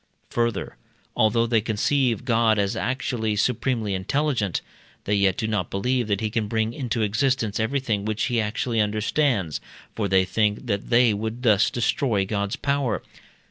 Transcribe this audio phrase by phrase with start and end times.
[0.31, 0.77] Further,
[1.15, 4.61] although they conceive God as actually supremely intelligent,
[5.03, 8.81] they yet do not believe that he can bring into existence everything which he actually
[8.81, 9.61] understands,
[9.93, 13.03] for they think that they would thus destroy God's power.